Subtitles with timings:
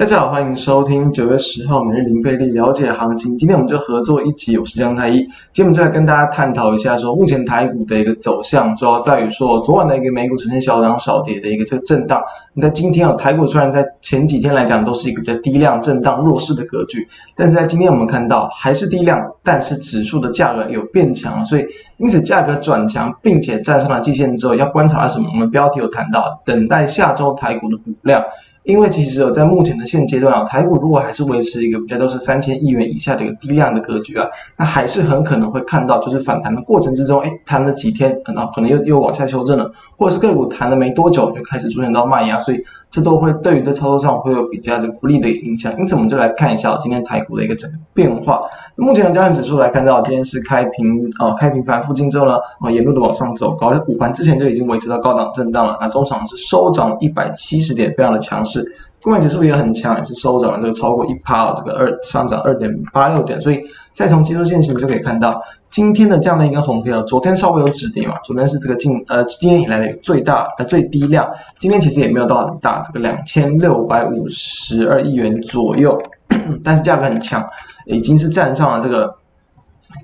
[0.00, 3.36] 大家好，欢迎收听九月十号每日零费力了解行情。
[3.36, 5.18] 今天我们就合作一集，我是江太一。
[5.52, 12.18] 今天我们就来跟大家探讨一下，说目前台股的一个走向，主要在于说昨晚的一个美股呈现小涨小跌的一个这个震荡。
[12.54, 21.66] 你在今天啊，台股虽然在前几天来讲都是一个比较低量震荡弱势的格局，但是在今天我们看到还是低量，但是指数的价格有变强，所以
[21.98, 25.28] 因此价格转强，并且站上了季线之后，要观察什么？
[25.30, 28.24] 我们标题有谈到，等待下周台股的补量。
[28.64, 34.28] 因为其实有在目前的现阶段啊，台股如果还是维持一个比较都是三千亿元以下的一个低量的格局啊，
[34.58, 42.58] 那还是很可能会看到，就是反弹的过程之中，哎，弹了几天，可能可能又又往下修正了，或者是个股弹了没多久就开始出现到卖压，所以
[42.90, 45.72] 这都会对于在操作上会有比较这个不利的影响。
[45.78, 48.40] 因此，我们就来看一下今天台股的一个整个变化。
[48.76, 55.78] 目前的加权指数来看到，今天是开平啊、开平盘附近之后呢，啊、呃，沿路的往上走高，在午盘之前就已经维持到高档震荡了。
[55.80, 58.64] 那中场是收涨一百七十点，非常的强势。
[59.02, 63.40] 柜买指数也很强，也是收涨了这个超过一趴，这个二上涨二点八六点。
[63.40, 63.62] 所以
[63.94, 76.00] 再从技术线型就可以看到，今天的这样的一个红 K，昨天稍微有止跌嘛，昨天是这个近呃今年以来的最大呃最低量，今天其实也没有到很大，这个两千六百五十二亿元左右，
[76.62, 77.46] 但是价格很强，
[77.86, 79.19] 已经是站上了这个。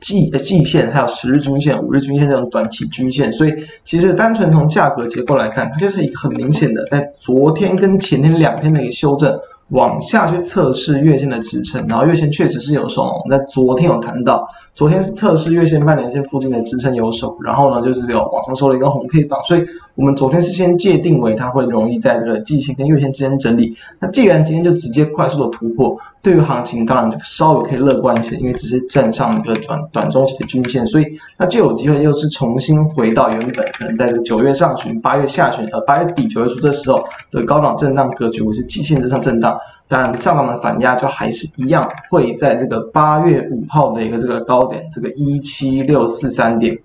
[0.00, 9.38] 季呃季线，还有十日均线、五日均线这种短期均线，所以其实单纯从价格结构来看，它就是一个很明显的在昨天跟前天两天的一个修正。
[9.70, 13.02] 往下去测试月线的支撑，然后月线确实是有守。
[13.02, 19.64] 我们在昨天有谈到，昨天是测试月线半年线附近的支撑有守，然后呢就是有往上收了一根红 K 棒，所以
[19.96, 23.76] 我们昨天是先界定为它会容易在这个季线跟月线之间整理。
[23.98, 39.55] 那既然今天就直接快速的突破，对于行情当然就稍微可以乐观一些，因为直接站上这个短短中期的均线，所以那就有机会又是重新回到原本可能在这个九月上旬、八月下旬呃八月底九月初这时候的高档震荡格局，或是季线之上震荡。
[39.88, 46.76] 当然，上档的反压就还是一样，会在这个八月五号的一个这个高点，这个一七六四三点，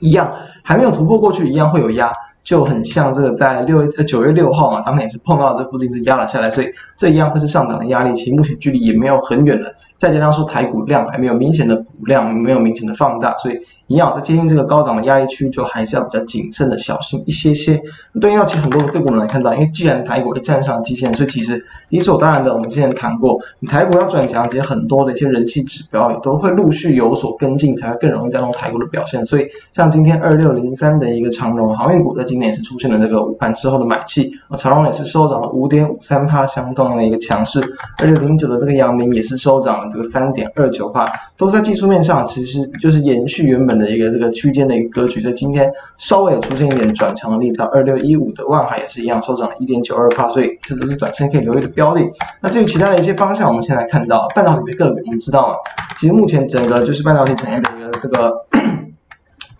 [0.00, 0.32] 一样
[0.62, 2.12] 还没有突破过去，一样会有压。
[2.42, 8.14] 就很像这个在六月呃九月六号嘛，当天也是碰到这附近是压了下来，所以这一样会是上涨的压力。
[8.14, 17.80] 其实目前距离也没有很远了，再加上说台股量还没有明显的补量，没有明显的放大，所以一样在接近这个高档的压力区，就还是要比较谨慎的小心一些些。
[18.20, 29.24] 对应到其实很多的个股能看到，因为既然台股会站上基线，所以其实理所当然的，我们之前谈过，你台股要转强，其实很多的一些人气指标也都会陆续有所跟进，才会更容易带动台股的表现。
[29.26, 37.60] 所以像今天二六零三的一个长荣航运股的今年是出现了这个午盘之后的买气，啊，长荣也是收涨了五点五三趴，相当的一个强势。
[37.98, 47.64] 而且零九的这个阳明也是收涨了这个三点二九趴，都在技术面上其实就是延续原本的一个这个区间的一个格局，在今天稍微有出现一点转强的力道。
[47.72, 52.00] 二六一五的万海也是一样收涨了一点九二趴，所以这只是短线可以留意的标的。
[52.40, 55.54] 那至于其他的一些方向，我们先来看到半导体的个股，我们知道啊，
[55.98, 58.32] 其实目前整个就是半导体产业的一个这个。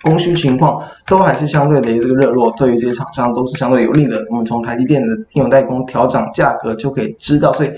[0.02, 4.24] 供需情况都还是相对的一个这个热络，对于这些厂商都是相对有利的。
[4.30, 7.70] 我们从台积电的晶圆代工调涨价格就可以知道，所以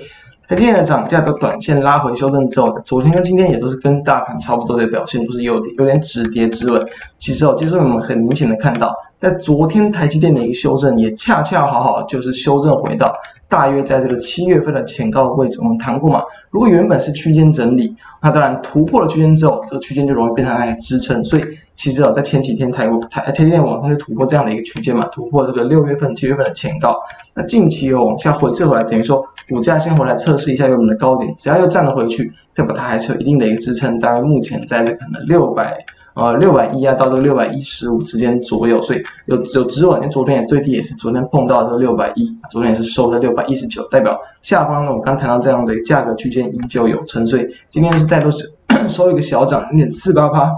[0.49, 6.85] 台积电的涨价的短线拉回修正之后，昨天跟今天也都是跟大盘差不多的表现，都是有点有点止跌止稳。
[7.19, 13.15] 其实哦，其实我们很明显的看到，在昨天台积电的一个修正，也恰恰好好就是修正回到。
[13.53, 16.23] 大约在这个七月份的前高位置，我们谈过嘛？
[16.49, 21.23] 如果原本是区间整理，那当然突破了区间之后，这个区间就容易变成来支撑。
[21.23, 26.99] 所以其实啊，在前几天台台台积电往上就突破这样的一个区间嘛，突破这个六月份、七月份的前高。
[27.35, 33.99] 那近期又往下回撤回来，等于说股价先回来测试一下原本的高点，只要又站了回去，代表它还是有一定的一个支撑。
[33.99, 35.77] 大概目前在这可能六百。
[36.15, 39.99] 呃，六百一啊，到这个六百一十五之间左右，所以有有止稳。
[40.01, 48.53] 因为昨天也最低也是昨天碰到这个六百一，昨天也是收在六百一十九，代表下方呢，我刚谈到这样的价格区间依旧有撑，所以今天是再度是
[48.89, 50.51] 收一个小涨，零点四八八。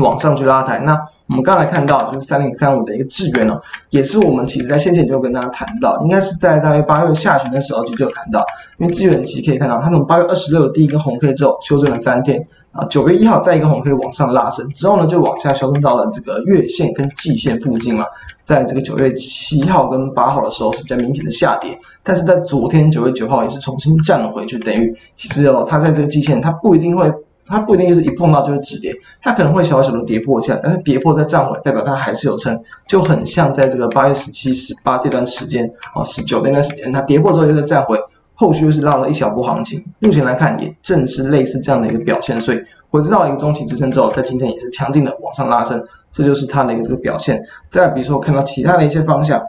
[0.00, 3.60] 往上去拉抬，那我们刚才看到就是三零三五的一个智原哦，
[3.90, 8.44] 也是我们其实在先前就跟大家谈到，应该是在大约八月下旬的时候就就谈到，
[8.78, 18.04] 因为智原期可以看到，它从八月二十六的第一个红 K 之后修正了三天啊，九月一号再一个红 K 往上拉升之后呢，就往下修正到了这个月线跟季线附近嘛，
[18.42, 27.10] 在这个九月七号跟八号的时候是比较明显的下跌，但是在昨天九月九号也是重新站了回去，等于其实哦，它在这个季线它不一定会。
[27.46, 37.98] 它不一定就是一碰到就是止跌，它可能会小小的跌破一下，但是跌破再站回来，代表它还是有撑，就很像在这个八月十七、十八这段时间啊，十九那段时间，它跌破之后又再站回，
[38.34, 39.84] 后续又是拉了一小波行情。
[39.98, 47.42] 目前来看，也正是类似这样的一个表现，所以回知道一个中期支撑之后，在今天也是强劲的往上拉升，这就是它的一个这个表现。
[47.68, 49.42] 再，比如说看到其他的一些方向，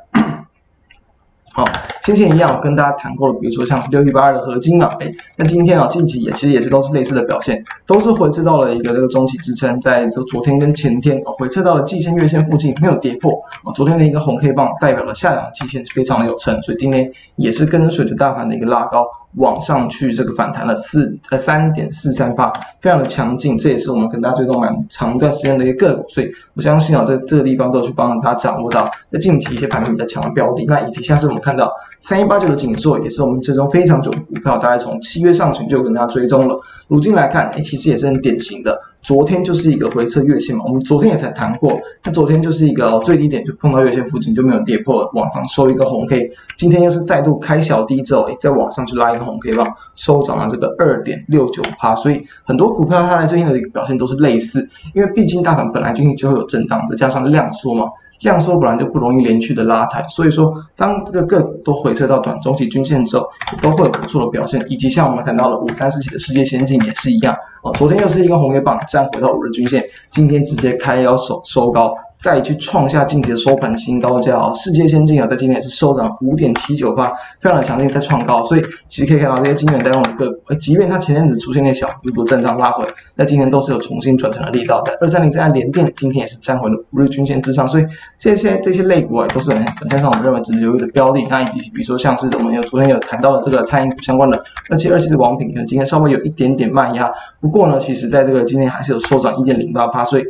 [1.54, 1.66] 好。
[2.02, 13.34] 先前一样，我跟大家谈过了，比如说像是六一八二的合金啊，哎，那今天啊，近期也其实也是都是类似的表现，都是回撤到了一个这个中期支撑，在这昨天跟前天，回撤到了季线、月线附近没有跌破
[13.64, 19.06] 啊，昨天的一个红 K 棒代表了下档季线是非常的有撑，所以今天也是跟随着大盘的一个拉高。
[19.36, 22.52] 往上去这个反弹了四呃三点四三八，
[22.82, 38.80] 非常的强劲，这也是我们跟大家追踪蛮长一段时间的一个个股，所以我相信啊，在这个地方都去帮大家掌握到在近期一些盘面比较强的标的，那以及下次我们看到三一八九的紧缩，也是我们追踪非常久的股票，大概从七月上旬就跟大家追踪了，如今来看，哎，其实也是很典型的。
[39.02, 57.86] 昨天就是一个回撤月线嘛，我们昨天也才谈过，那昨天就是一个最低点就碰到月线附近就没有跌破，往上收一个红 K，今天又是再度开小低之后，哎，在往上去拉一个红 K 棒，收涨了这个二点六九趴，所以很多股票它在最近的一个表现都是类似，因为毕竟大盘本来最近就会有震荡，再加上量缩嘛。
[58.22, 63.28] 量缩本来就不容易连续的拉抬，所以说当这个个股都回撤到短中期均线之后，
[63.62, 64.64] 都会有不错的表现。
[64.70, 71.94] 以及像我们谈到了五三四七的世界先进也是一样，哦，昨天又是一根红月棒站回到五日均线，今天直接开腰收收高。
[72.22, 82.86] 再去创下近期的收盘新高价哦，世界先进啊，在今天也是收涨五点七九八，非常的强劲，在创高，所以其实可以看到这些晶圆代工的个股，即便它前阵子出现那小幅度震荡拉回，
[83.16, 84.96] 那今天都是有重新转成的力道的。
[85.02, 87.86] 二三零三的联电今天也是站回了五日均线之上，所以
[88.20, 91.26] 这些这些类股啊，都是很短线上我们认为值得留意的标的。
[91.28, 94.40] 那以及比如说像是我们有昨天有谈到的这个餐饮股相关的
[94.70, 100.24] 二七二七的王品，可能今天稍微有一点点慢压，不过呢，其实在这个今天还是有收涨一点零八八，所以。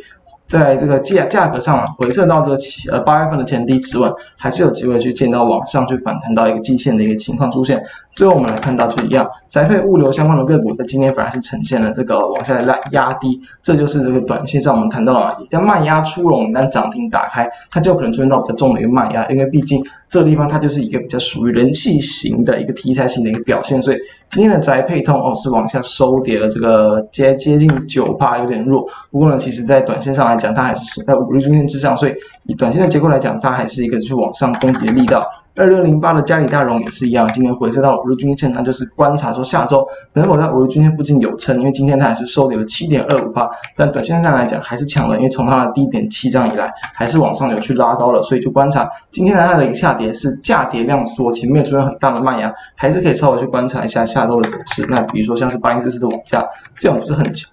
[0.51, 7.81] 在这个价价格上回撤到这个七呃八月份的前低止稳，还是有机会去见到往上去反弹到一个季线的一个情况出现。
[8.13, 23.97] 最后我们来看到就一样，宅配物流相关的个股在今天反而是呈现了这个往下来压低，这就是这个短线上我们谈到了嘛，一旦卖压出笼，一旦涨停打开，它就可能出现到比较重的一个卖压，因为毕竟这地方它就是一个比较属于人气型的一个题材型的一个表现，所以
[24.29, 28.85] 今天的宅配通哦是往下收跌了这个接接近九趴，有点弱。
[29.09, 32.15] 不过呢，其实在短线上来讲，它还是守在五日均线之上，所以
[32.47, 35.23] 以短线的结构来讲，它还是一个去往上攻击的力道。
[35.53, 54.85] 二六零八的嘉里大荣也是一样，今天回撤到五日均线，那就是观察说下周能否在五日均线附近有撑，因为今天它还是收跌了七点二五趴，但短线上来讲还是强了，因为从它的低点起涨以来，还是往上有去拉高了，所以就观察今天的它的一个下跌是价跌量缩，其实没有出现很大的卖压，还是可以稍微去观察一下下周的走势。
[54.87, 56.41] 那比如说像是八零四四的网家，
[56.77, 57.51] 这样不是很强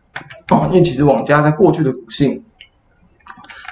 [0.51, 2.41] 哦， 因为其实网家在过去的股性。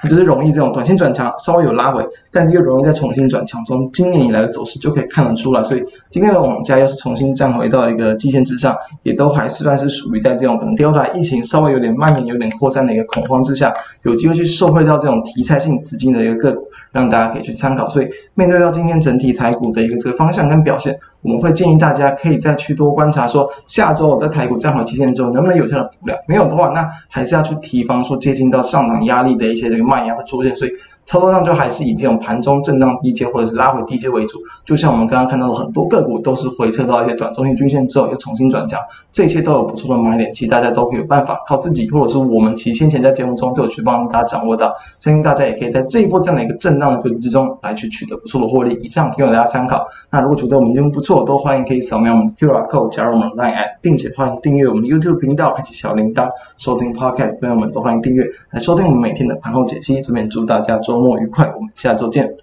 [0.03, 3.63] 就是容易这种短线转强，稍微有拉回，但是又容易再重新转强。
[3.65, 13.73] 从今年以来的走势就可以看得出来，所以今天的网家又是重新站回到一个季线之上，也都还是算是属于在这种可能 Delta 疫情稍微有点蔓延、有点扩散的一个恐慌之下，
[14.03, 17.89] 有机会去受惠到这种题材性资金的一个个股，让大家可以去参考。
[17.89, 29.86] 所以面对到今天整体台股的一个这个方向跟表现，我们会建议大家可以再去多观察，说下周我在台股站回季线之后能不能有效的补量，没有的话，那还是要去提防说接近到上涨压力的一些这个。
[29.87, 30.71] 蔓延会出现，所以
[31.05, 34.37] 操作上就还是以这种盘中震荡低阶或者是拉回低阶为主。
[34.65, 38.79] 就像我们刚刚看到的很多个股都是回撤到一些短中型均线之后又重新转强，
[39.11, 40.31] 这些都有不错的买点。
[40.33, 44.73] 其实大家都可以有办法靠自己，或者是我们其实先前在节目中都有去帮大家掌握到。
[44.99, 48.77] 相信大家也可以在这一波这样的一个震荡的格局之中来去取得不错的获利。
[48.83, 49.87] 以上提供大家参考。
[50.11, 57.39] 那如果觉得我们节目不错，都欢迎可以扫描我们的 QR code 加入我们的 Line App，并且欢迎订阅我们的 YouTube 频道，开启小铃铛收听 Podcast。
[57.39, 62.37] 朋友们都欢迎订阅来收听我们每天的盘后这边祝大家周末愉快，我们下周见。